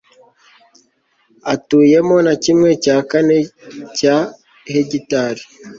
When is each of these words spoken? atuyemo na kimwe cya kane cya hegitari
atuyemo 1.53 2.15
na 2.25 2.33
kimwe 2.43 2.69
cya 2.83 2.97
kane 3.11 3.37
cya 3.97 4.15
hegitari 4.71 5.43